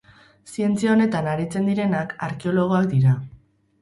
Zientzia 0.53 0.91
honetan 0.93 1.29
aritzen 1.33 1.69
direnak 1.73 2.17
arkeologoak 2.29 2.93
dira. 2.95 3.19